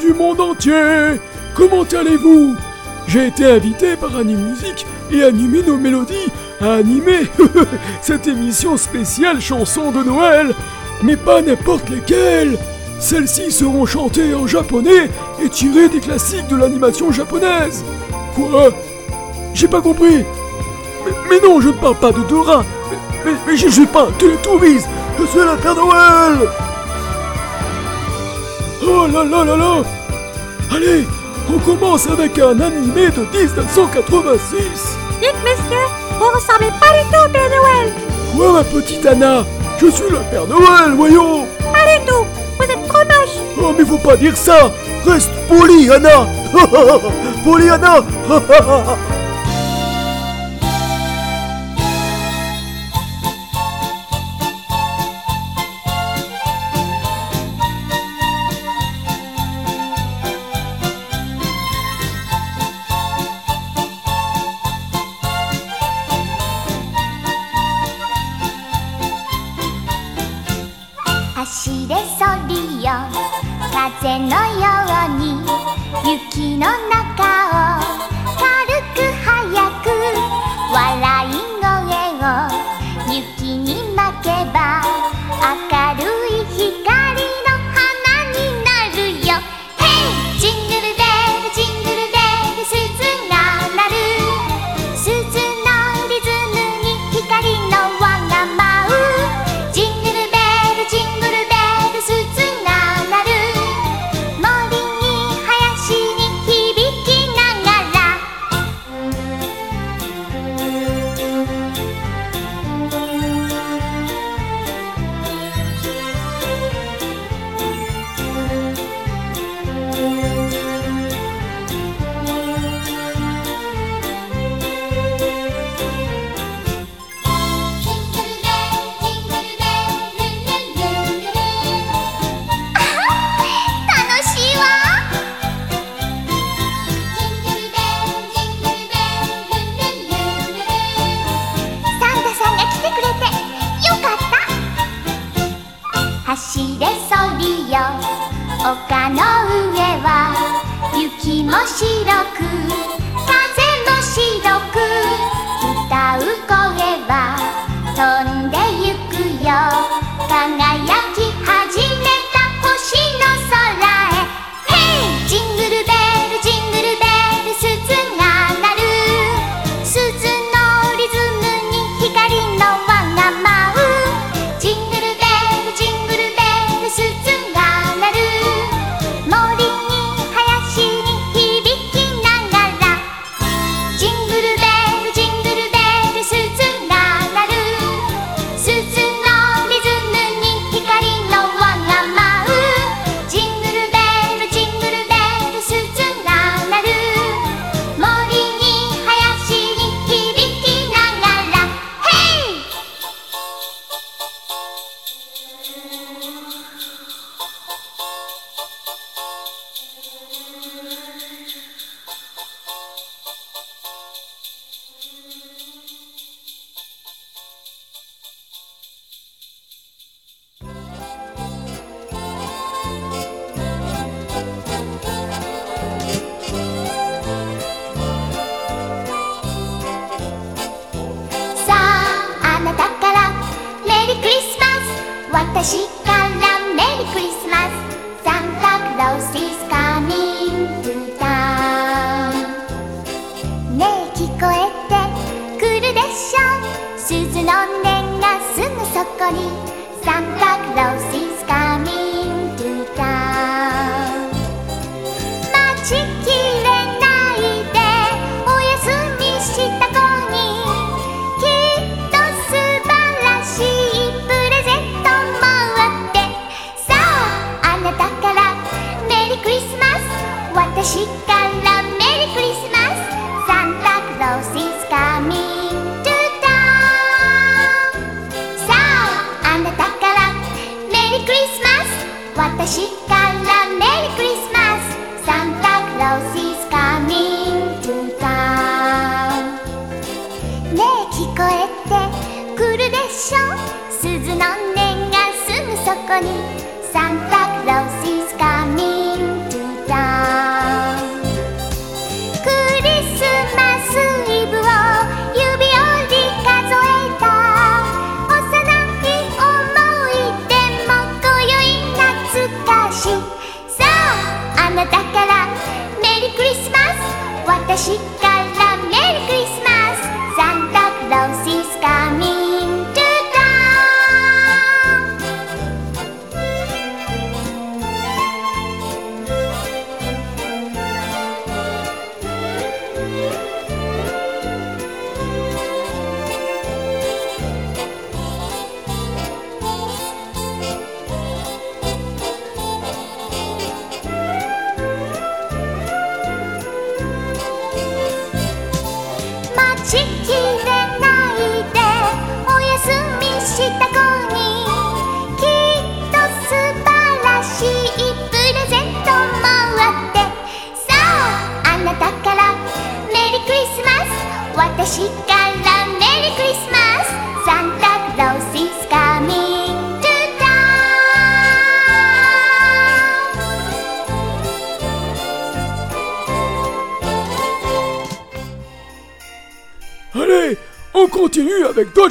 [0.00, 1.20] du monde entier.
[1.54, 2.56] Comment allez-vous?
[3.06, 4.54] J'ai été invité par Anime
[5.12, 6.30] et animé nos mélodies
[6.60, 7.20] à animer
[8.02, 10.54] cette émission spéciale chanson de Noël,
[11.02, 12.58] mais pas n'importe lesquelles.
[12.98, 15.08] Celles-ci seront chantées en japonais
[15.42, 17.84] et tirées des classiques de l'animation japonaise.
[18.34, 18.70] Quoi?
[19.54, 20.24] J'ai pas compris.
[21.28, 22.64] Mais, non, je ne parle pas de Dora.
[22.90, 24.86] Mais, mais, mais je, je parle de Tourise
[25.18, 26.48] Je suis la Père Noël.
[28.82, 29.82] Oh là là là là.
[30.74, 31.04] Allez,
[31.52, 35.84] on commence avec un animé de 1986 Dites monsieur,
[36.18, 37.92] vous ressemblez pas du tout au Père Noël.
[38.36, 39.44] Quoi ma petite Anna
[39.78, 41.46] Je suis le Père Noël, voyons.
[41.72, 42.24] Pas du tout
[42.58, 43.36] Vous êtes trop moche.
[43.62, 44.70] Oh mais faut pas dire ça.
[45.06, 46.26] Reste poli Anna.
[47.44, 48.04] Poli Anna.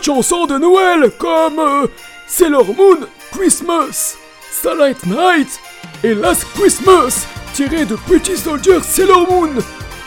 [0.10, 1.86] chansons de Noël comme euh,
[2.26, 2.98] Sailor Moon,
[3.32, 4.16] Christmas,
[4.52, 5.60] Starlight Night
[6.04, 9.52] et Last Christmas, tiré de Petit Soldier Sailor Moon.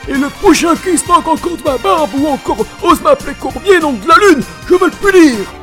[0.09, 3.79] Et le prochain qui se manque encore de ma barbe ou encore ose m'appeler Courbier,
[3.79, 5.62] donc de la lune, je veux le punir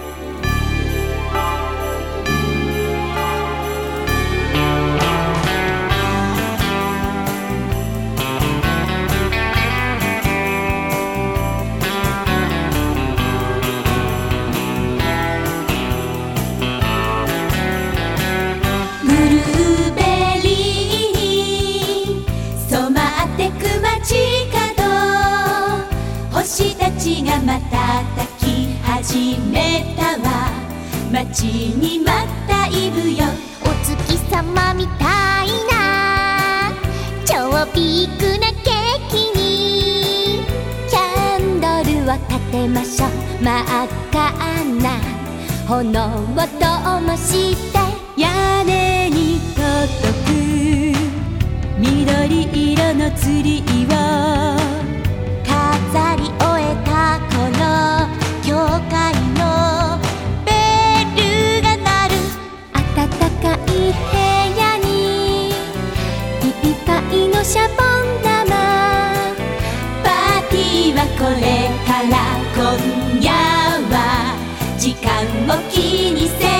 [31.39, 31.88] 纪念。
[71.19, 72.15] これから
[72.55, 73.29] 今夜
[73.91, 74.37] は
[74.77, 76.58] 時間を気にせず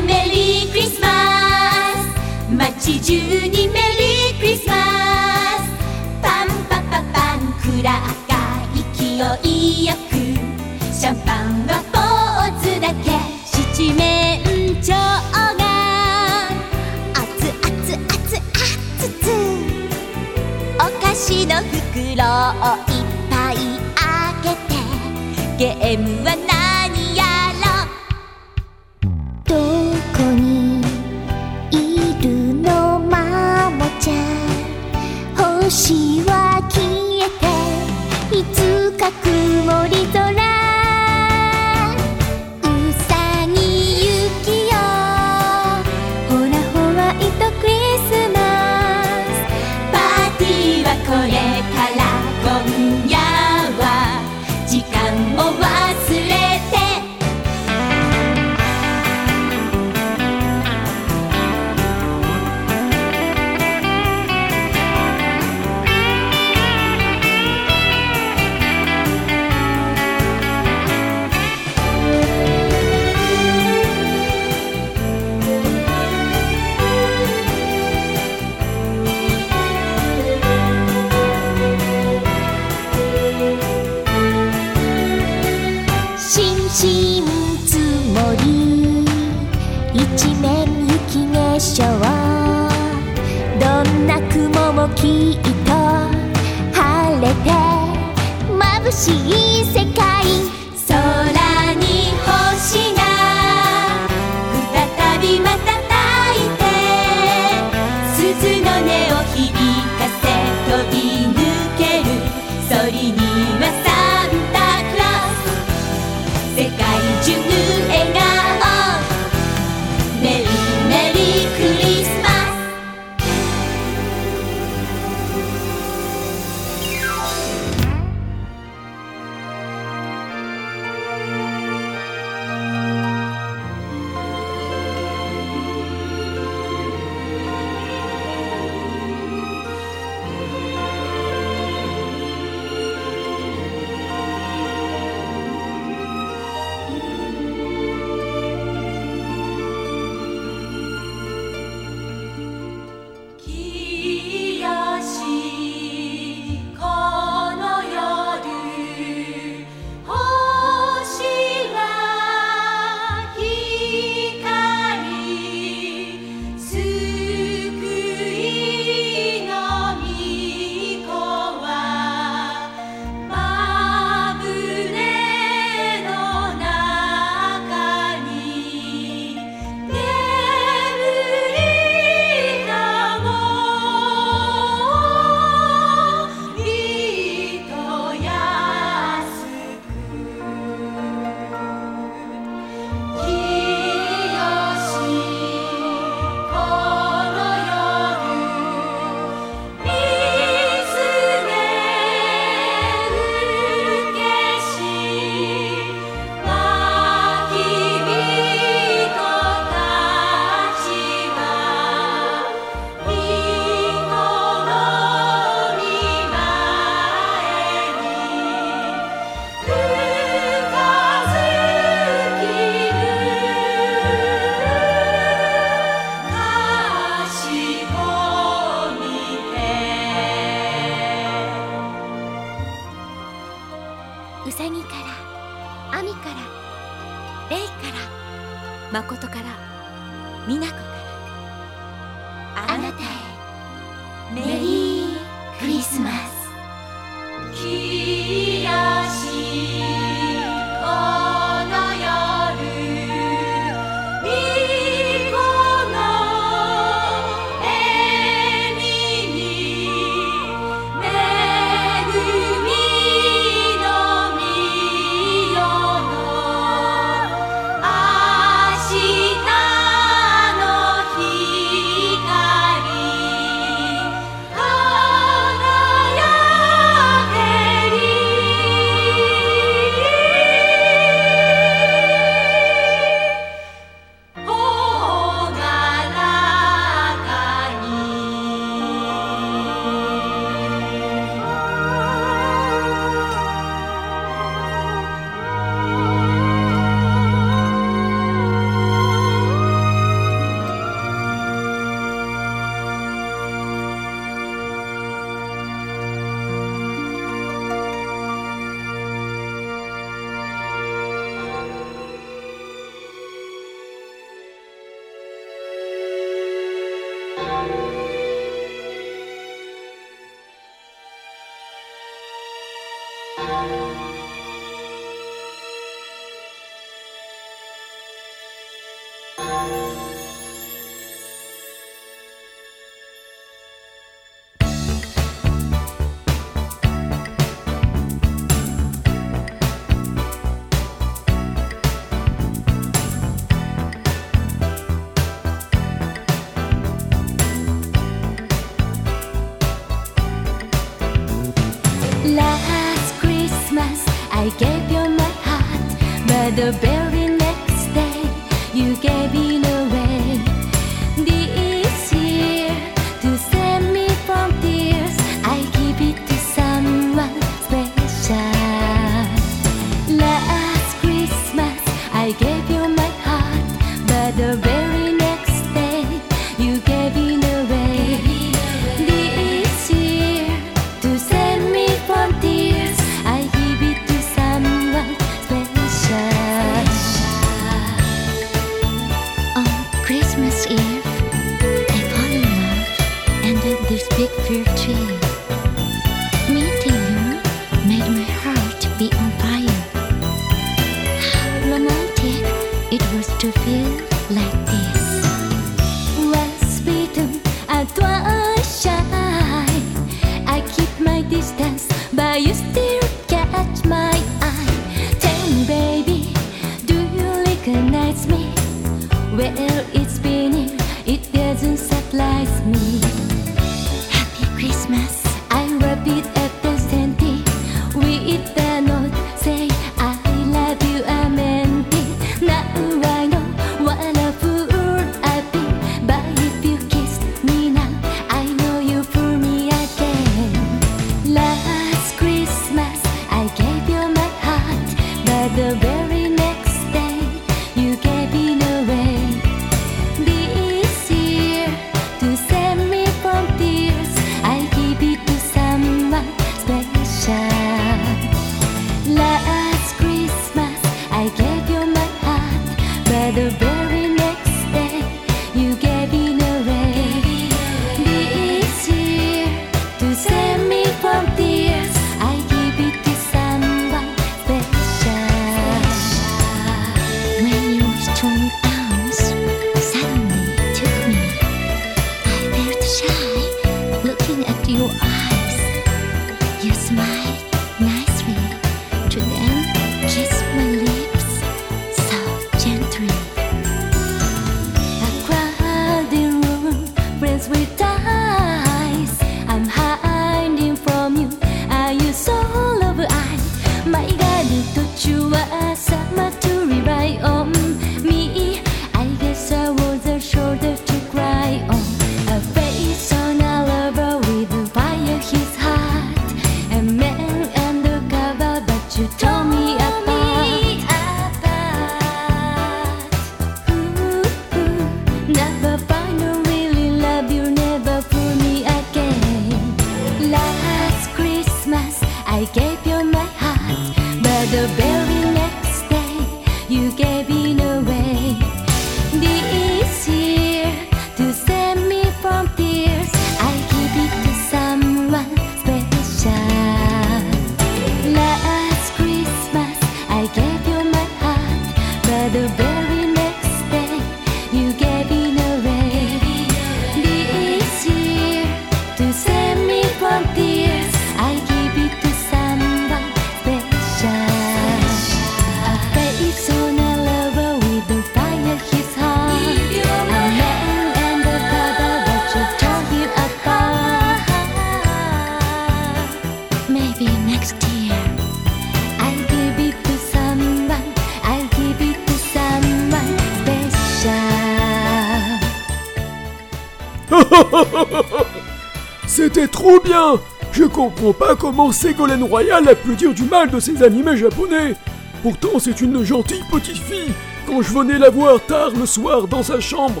[590.78, 594.76] comprends pas comment Ségolène Royal a pu dire du mal de ces animés japonais.
[595.24, 597.12] Pourtant, c'est une gentille petite fille.
[597.48, 600.00] Quand je venais la voir tard le soir dans sa chambre.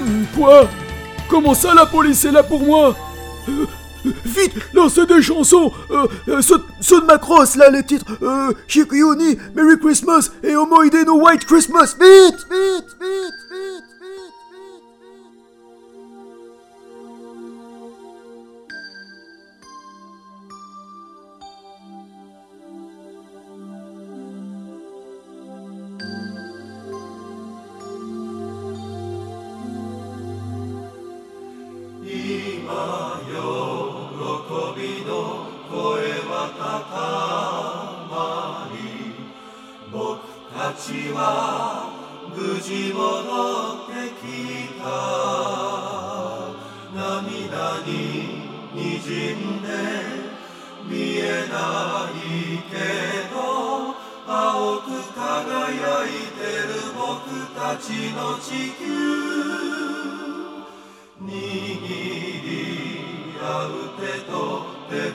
[0.00, 0.68] Hmm, Quoi?
[1.28, 2.96] Comment ça la police est là pour moi?
[3.48, 3.64] Euh,
[4.24, 5.72] Vite, lancez des chansons.
[5.92, 8.06] Euh, euh, ceux, de Macross, là, les titres.
[8.22, 11.94] Euh, Shikuyuni, Merry Christmas et Omoide no White Christmas.
[12.00, 13.45] Vite, vite, vite,
[63.66, 65.10] う手と手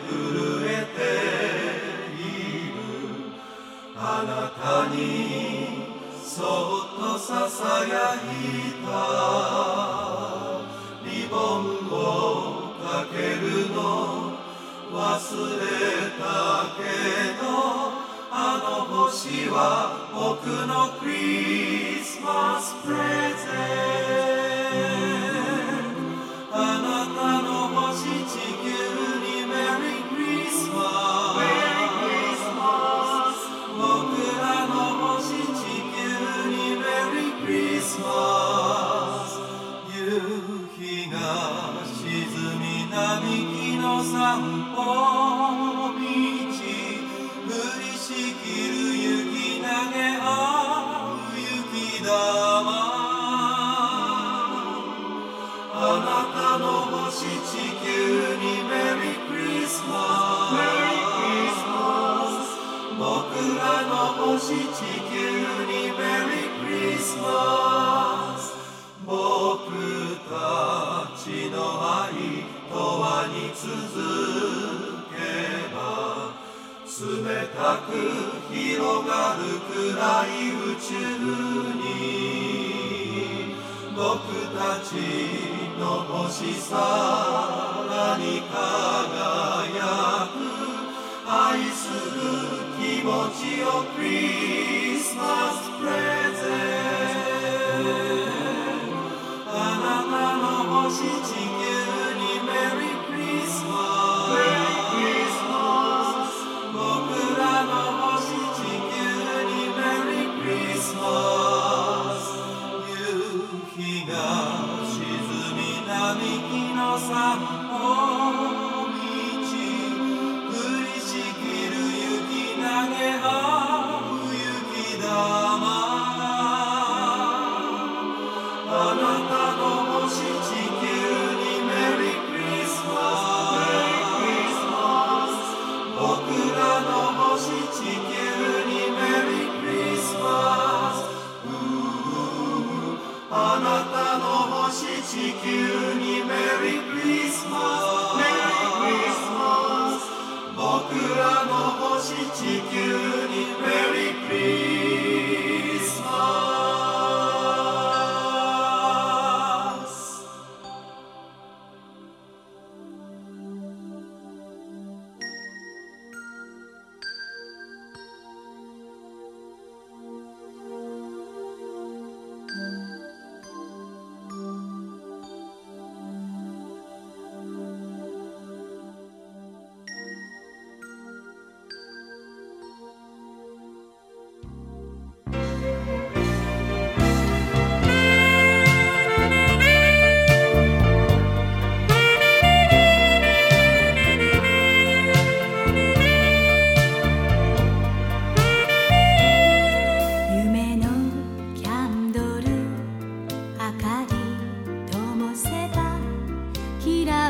[86.42, 86.91] she's the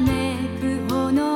[0.02, 1.31] めくの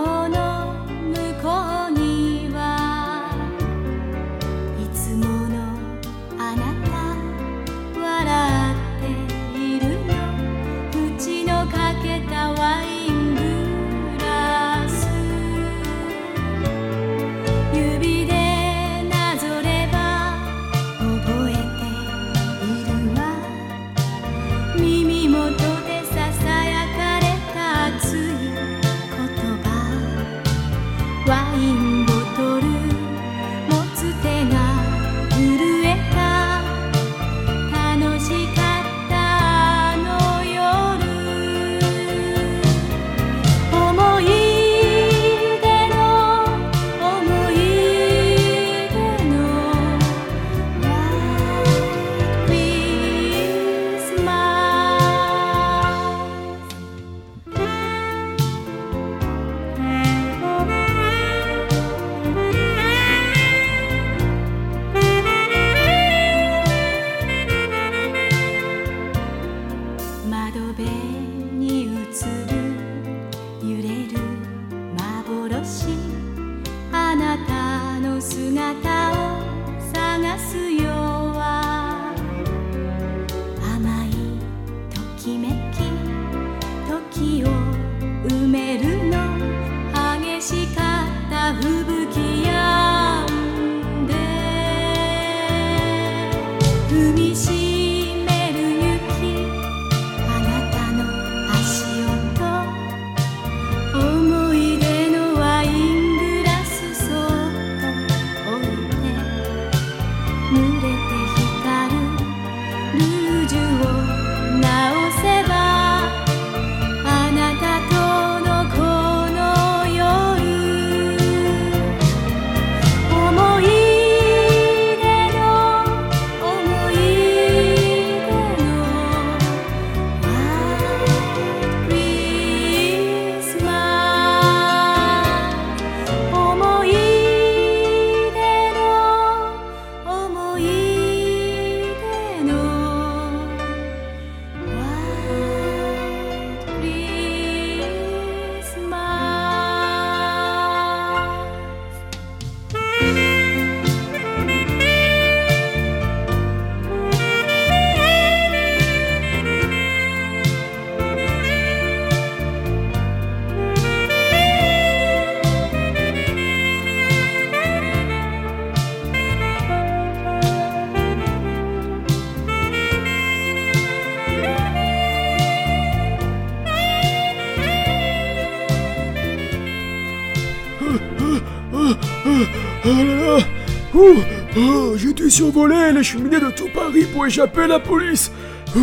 [185.25, 188.31] qui survolait les cheminées de tout Paris pour échapper à la police.
[188.75, 188.79] Ah,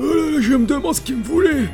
[0.00, 0.02] ah
[0.40, 1.68] je me demande ce qu'il me voulait.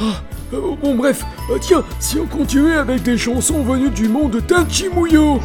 [0.00, 0.22] Ah,
[0.54, 4.40] euh, bon bref, euh, tiens, si on continuait avec des chansons venues du monde de
[4.40, 5.40] Tinchimouyo.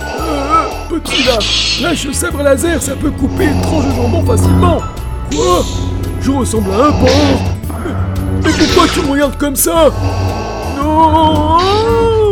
[0.90, 1.40] petit là,
[1.82, 4.82] lâche le sabre laser, ça peut couper une tranche de jambon facilement.
[5.36, 5.66] Quoi?
[6.22, 7.58] Je ressemble à un porc.
[8.46, 9.90] Mais pourquoi tu me regardes comme ça?
[10.78, 12.25] Non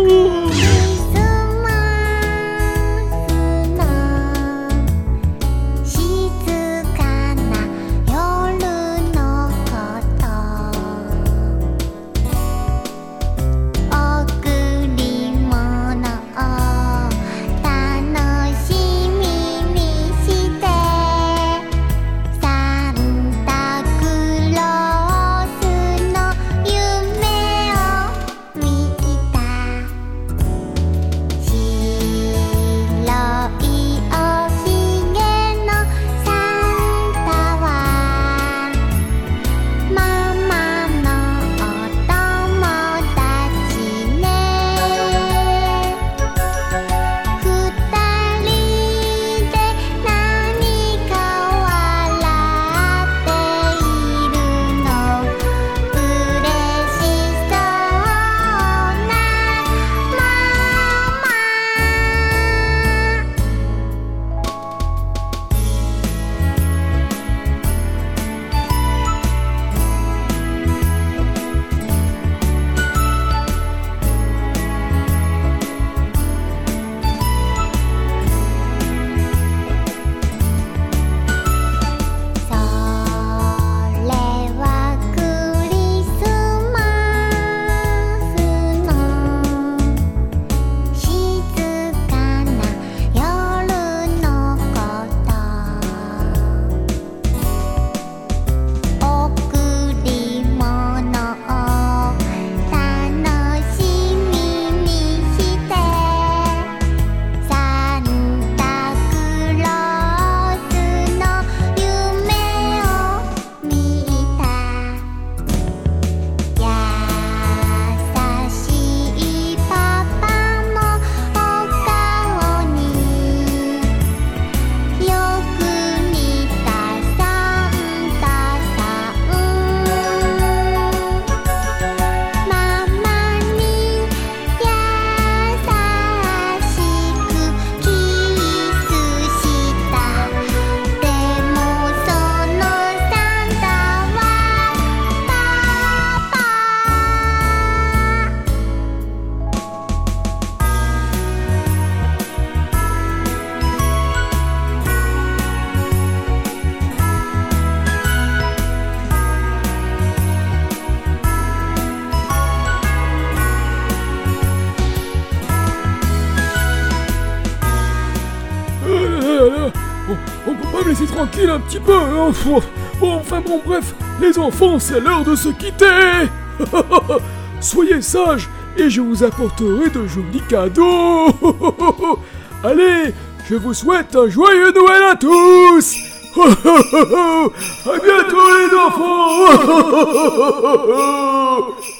[172.49, 172.61] Oh,
[173.01, 176.29] enfin bon, bref, les enfants, c'est l'heure de se quitter.
[177.59, 181.29] Soyez sages et je vous apporterai de jolis cadeaux.
[182.63, 183.13] Allez,
[183.49, 185.95] je vous souhaite un joyeux Noël à tous.
[186.35, 189.45] À bientôt les enfants.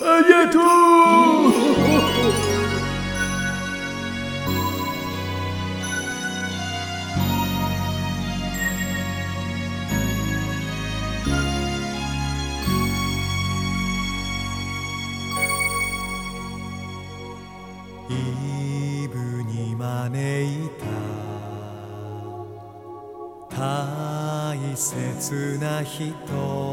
[0.02, 1.53] À bientôt.
[25.24, 26.73] 切な人。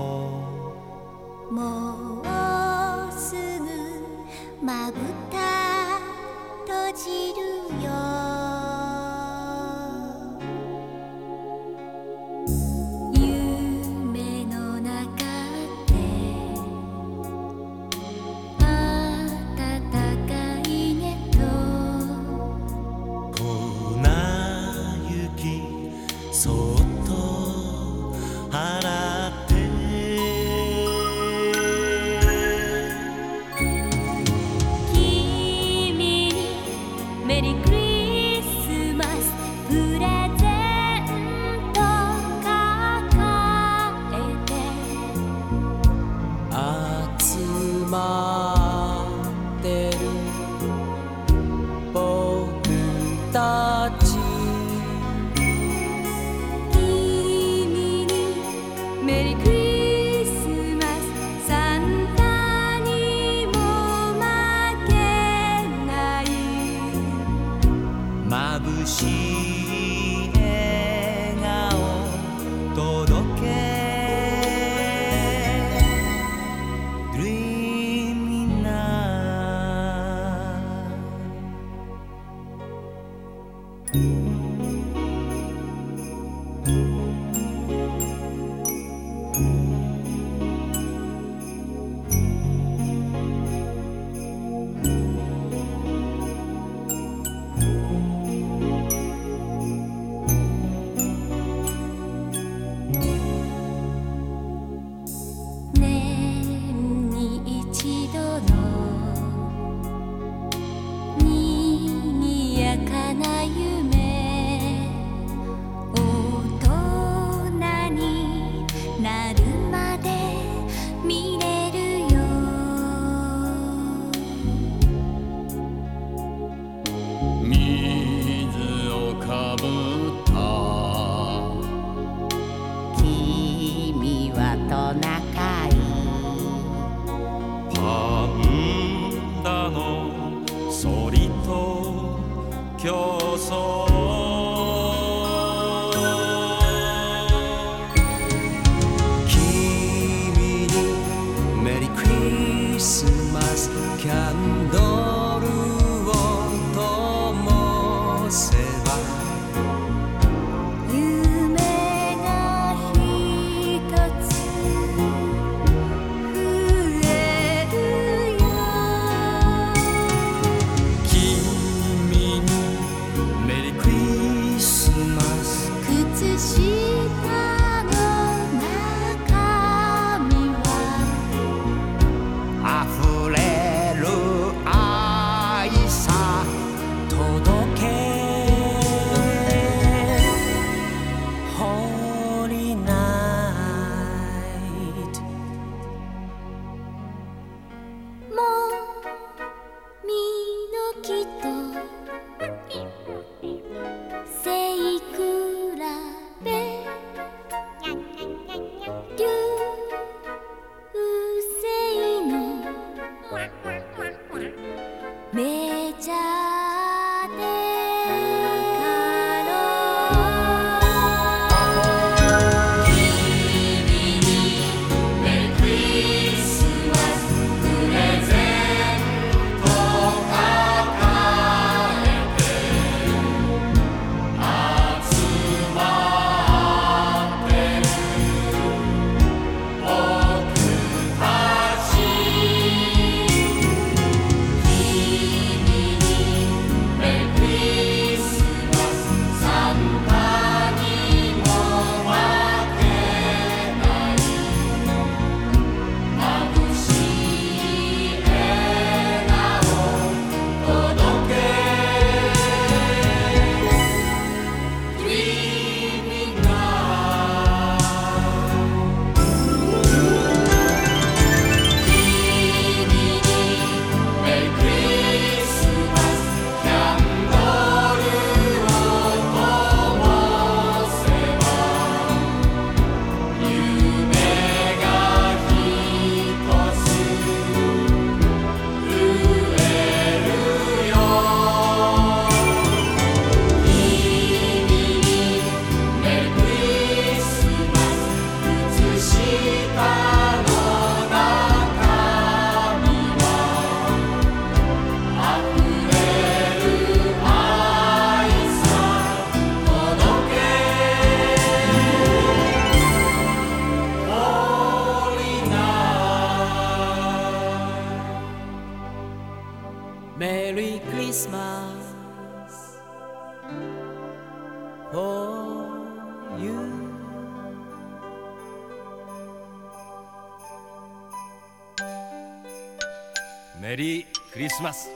[333.70, 334.88] メリークリスマス。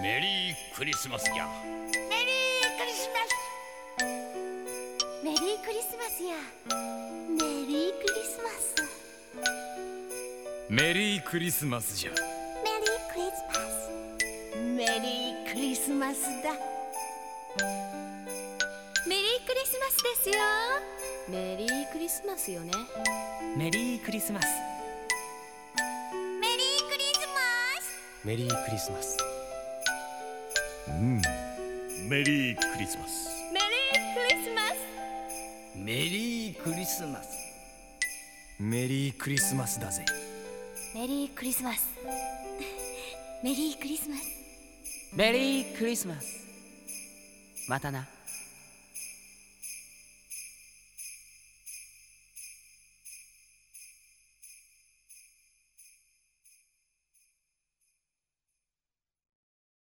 [0.00, 1.48] メリークリスマスじゃ。
[2.08, 4.04] メリークリスマス。
[5.24, 6.36] メリークリスマスや。
[7.30, 8.76] メリークリスマス。
[10.70, 12.12] メリークリスマスじゃ。
[12.12, 12.16] メ
[12.78, 13.90] リークリスマス。
[14.54, 16.52] メリークリスマスだ。
[19.08, 20.36] メリークリスマスですよ。
[21.28, 22.72] メリークリスマスよね。
[23.56, 24.73] メリークリスマス
[28.24, 29.18] メリークリスマス。
[32.08, 33.28] メリークリスマス。
[33.52, 35.78] メリークリスマス。
[35.78, 37.28] メリークリスマス。
[38.58, 40.06] メリークリスマスだぜ。
[40.94, 41.86] メリークリスマス。
[43.44, 44.22] メリークリスマス。
[45.14, 46.26] メリークリスマス。
[47.68, 48.08] またな